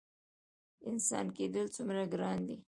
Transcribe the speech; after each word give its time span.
انسان 0.89 1.25
کیدل 1.37 1.65
څومره 1.75 2.03
ګران 2.13 2.37
دي؟ 2.47 2.55